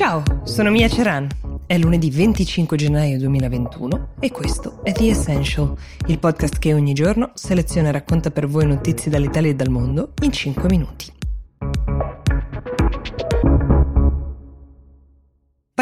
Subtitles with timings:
[0.00, 1.28] Ciao, sono Mia Ceran.
[1.66, 5.76] È lunedì 25 gennaio 2021 e questo è The Essential,
[6.06, 10.14] il podcast che ogni giorno seleziona e racconta per voi notizie dall'Italia e dal mondo
[10.22, 11.19] in 5 minuti.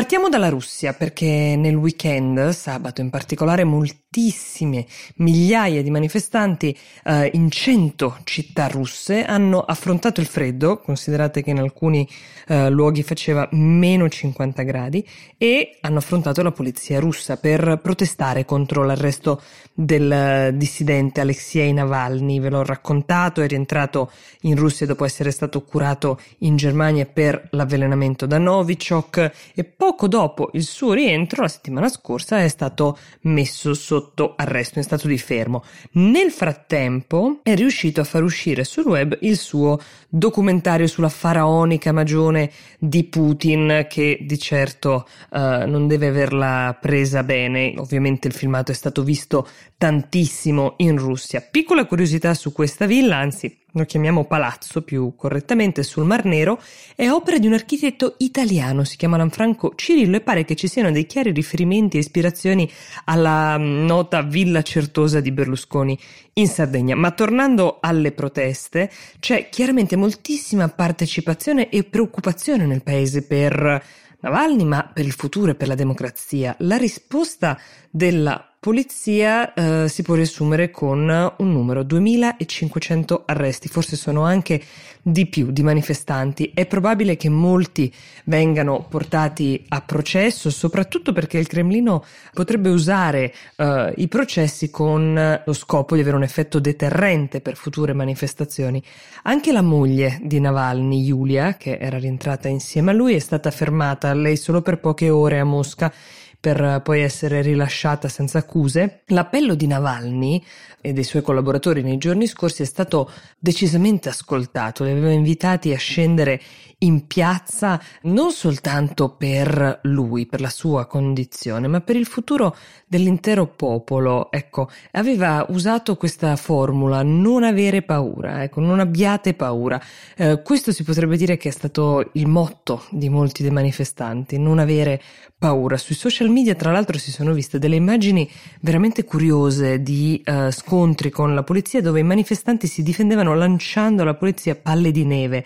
[0.09, 4.87] Partiamo dalla Russia perché nel weekend, sabato in particolare, moltissime
[5.17, 6.75] migliaia di manifestanti
[7.05, 12.09] eh, in cento città russe hanno affrontato il freddo, considerate che in alcuni
[12.47, 15.07] eh, luoghi faceva meno 50 gradi,
[15.37, 19.43] e hanno affrontato la polizia russa per protestare contro l'arresto
[19.75, 22.41] del dissidente Alexei Navalny.
[22.41, 24.11] Ve l'ho raccontato, è rientrato
[24.43, 30.07] in Russia dopo essere stato curato in Germania per l'avvelenamento da Novichok e poi poco
[30.07, 35.19] dopo il suo rientro, la settimana scorsa, è stato messo sotto arresto in stato di
[35.19, 35.65] fermo.
[35.95, 42.53] Nel frattempo è riuscito a far uscire sul web il suo documentario sulla faraonica magione
[42.79, 47.75] di Putin, che di certo uh, non deve averla presa bene.
[47.79, 51.41] Ovviamente il filmato è stato visto tantissimo in Russia.
[51.41, 56.61] Piccola curiosità su questa villa, anzi lo chiamiamo palazzo più correttamente, sul Mar Nero,
[56.97, 60.91] è opera di un architetto italiano, si chiama Lanfranco Cirillo e pare che ci siano
[60.91, 62.71] dei chiari riferimenti e ispirazioni
[63.05, 65.99] alla mm, nota Villa Certosa di Berlusconi
[66.35, 66.97] in Sardegna.
[66.97, 73.83] Ma tornando alle proteste, c'è chiaramente moltissima partecipazione e preoccupazione nel paese per
[74.21, 76.55] Navalny, ma per il futuro e per la democrazia.
[76.61, 77.59] La risposta
[77.91, 80.99] della polizia eh, si può riassumere con
[81.37, 84.61] un numero 2500 arresti, forse sono anche
[85.01, 86.51] di più di manifestanti.
[86.53, 87.93] È probabile che molti
[88.25, 95.53] vengano portati a processo, soprattutto perché il Cremlino potrebbe usare eh, i processi con lo
[95.53, 98.83] scopo di avere un effetto deterrente per future manifestazioni.
[99.23, 104.13] Anche la moglie di Navalny, Yulia, che era rientrata insieme a lui, è stata fermata,
[104.15, 105.93] lei solo per poche ore a Mosca
[106.41, 109.03] per poi essere rilasciata senza accuse.
[109.07, 110.43] L'appello di Navalny
[110.81, 115.79] e dei suoi collaboratori nei giorni scorsi è stato decisamente ascoltato, li aveva invitati a
[115.79, 116.41] scendere
[116.81, 122.57] in piazza non soltanto per lui, per la sua condizione, ma per il futuro
[122.87, 124.31] dell'intero popolo.
[124.31, 129.81] Ecco, aveva usato questa formula, non avere paura, ecco, non abbiate paura.
[130.17, 134.61] Eh, questo si potrebbe dire che è stato il motto di molti dei manifestanti, non
[134.61, 135.03] avere
[135.37, 135.77] paura.
[135.77, 138.31] Sui social media, tra l'altro, si sono viste delle immagini
[138.61, 144.15] veramente curiose di uh, scontri con la polizia dove i manifestanti si difendevano lanciando alla
[144.15, 145.45] polizia palle di neve.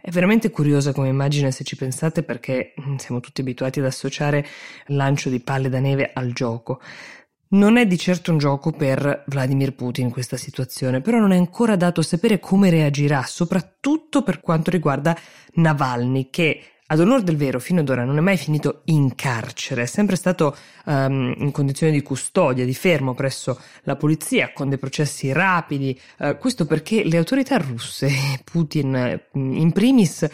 [0.00, 4.46] È veramente curiosa come immagine se ci pensate perché mm, siamo tutti abituati ad associare
[4.86, 6.80] il lancio di palle da neve al gioco.
[7.50, 11.76] Non è di certo un gioco per Vladimir Putin questa situazione, però non è ancora
[11.76, 15.16] dato sapere come reagirà, soprattutto per quanto riguarda
[15.54, 19.82] Navalny, che ad onore del vero, fino ad ora non è mai finito in carcere,
[19.82, 20.56] è sempre stato
[20.86, 25.98] um, in condizione di custodia, di fermo presso la polizia, con dei processi rapidi.
[26.16, 28.08] Uh, questo perché le autorità russe,
[28.42, 30.26] Putin in primis,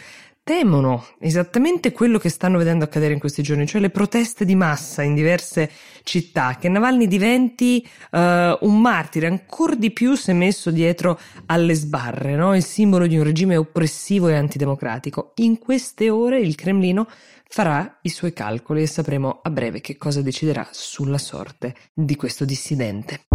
[0.45, 5.01] temono esattamente quello che stanno vedendo accadere in questi giorni, cioè le proteste di massa
[5.01, 5.71] in diverse
[6.03, 12.35] città, che Navalny diventi uh, un martire ancora di più se messo dietro alle sbarre,
[12.35, 12.55] no?
[12.55, 15.31] il simbolo di un regime oppressivo e antidemocratico.
[15.37, 17.07] In queste ore il Cremlino
[17.49, 22.45] farà i suoi calcoli e sapremo a breve che cosa deciderà sulla sorte di questo
[22.45, 23.34] dissidente.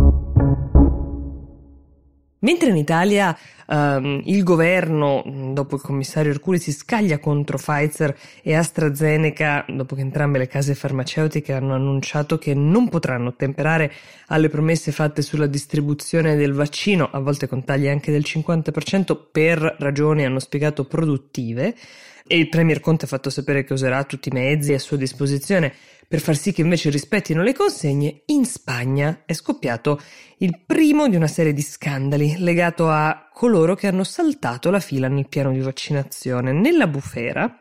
[2.43, 3.37] Mentre in Italia
[3.67, 10.01] um, il governo, dopo il commissario Erculi, si scaglia contro Pfizer e AstraZeneca, dopo che
[10.01, 13.93] entrambe le case farmaceutiche hanno annunciato che non potranno ottemperare
[14.28, 19.77] alle promesse fatte sulla distribuzione del vaccino, a volte con tagli anche del 50% per
[19.78, 21.75] ragioni, hanno spiegato, produttive,
[22.32, 25.74] e il Premier Conte ha fatto sapere che userà tutti i mezzi a sua disposizione
[26.06, 30.00] per far sì che invece rispettino le consegne, in Spagna è scoppiato
[30.38, 35.09] il primo di una serie di scandali legato a coloro che hanno saltato la fila
[35.09, 36.53] nel piano di vaccinazione.
[36.53, 37.57] Nella bufera,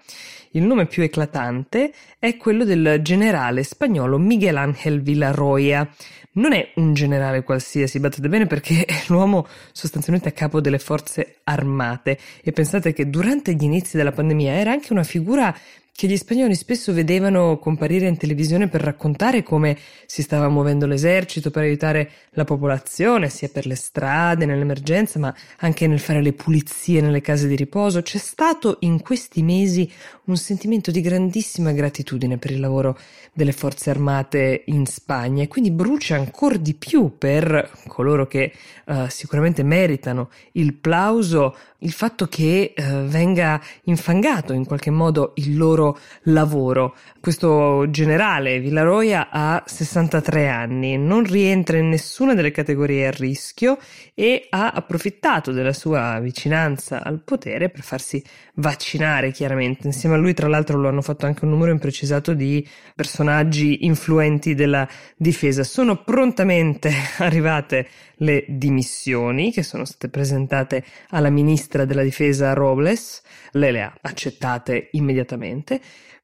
[0.51, 5.89] il nome più eclatante è quello del generale spagnolo Miguel Ángel Villarroya.
[6.33, 11.37] Non è un generale qualsiasi, battete bene perché è l'uomo sostanzialmente a capo delle forze
[11.45, 15.57] armate e pensate che durante gli inizi della pandemia era anche una figura
[15.99, 21.51] che gli spagnoli spesso vedevano comparire in televisione per raccontare come si stava muovendo l'esercito
[21.51, 27.01] per aiutare la popolazione, sia per le strade, nell'emergenza, ma anche nel fare le pulizie
[27.01, 28.01] nelle case di riposo.
[28.01, 29.91] C'è stato in questi mesi
[30.29, 32.97] un sentimento di grandissima gratitudine per il lavoro
[33.33, 38.53] delle forze armate in Spagna e quindi brucia ancora di più per coloro che
[38.85, 45.55] uh, sicuramente meritano il plauso il fatto che uh, venga infangato in qualche modo il
[45.55, 45.88] loro
[46.23, 46.95] lavoro.
[47.19, 53.77] Questo generale Villaroia ha 63 anni, non rientra in nessuna delle categorie a rischio
[54.13, 58.23] e ha approfittato della sua vicinanza al potere per farsi
[58.55, 59.87] vaccinare chiaramente.
[59.87, 64.55] Insieme a lui tra l'altro lo hanno fatto anche un numero imprecisato di personaggi influenti
[64.55, 65.63] della difesa.
[65.63, 67.87] Sono prontamente arrivate
[68.21, 73.21] le dimissioni che sono state presentate alla ministra della difesa Robles,
[73.51, 75.78] lei le ha accettate immediatamente.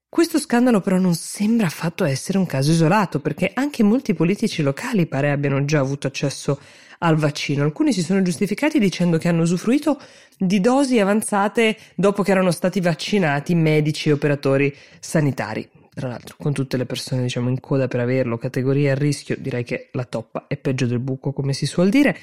[0.08, 5.08] Questo scandalo però non sembra affatto essere un caso isolato, perché anche molti politici locali
[5.08, 6.60] pare abbiano già avuto accesso
[7.00, 7.64] al vaccino.
[7.64, 10.00] Alcuni si sono giustificati dicendo che hanno usufruito
[10.38, 16.52] di dosi avanzate dopo che erano stati vaccinati medici e operatori sanitari tra l'altro con
[16.52, 20.46] tutte le persone diciamo in coda per averlo, categoria a rischio, direi che la toppa
[20.48, 22.18] è peggio del buco come si suol dire.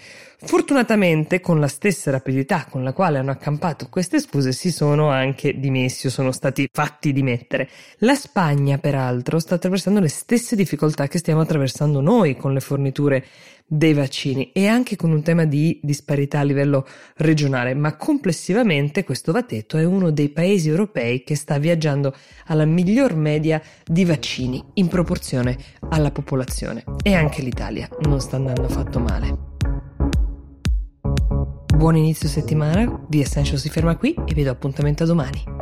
[0.45, 5.59] Fortunatamente con la stessa rapidità con la quale hanno accampato queste scuse si sono anche
[5.59, 7.69] dimessi o sono stati fatti dimettere.
[7.99, 13.25] La Spagna peraltro sta attraversando le stesse difficoltà che stiamo attraversando noi con le forniture
[13.67, 16.87] dei vaccini e anche con un tema di disparità a livello
[17.17, 22.15] regionale, ma complessivamente questo va detto è uno dei paesi europei che sta viaggiando
[22.47, 25.57] alla miglior media di vaccini in proporzione
[25.91, 29.51] alla popolazione e anche l'Italia non sta andando affatto male.
[31.77, 35.62] Buon inizio settimana, The Essential si ferma qui e vi do appuntamento a domani.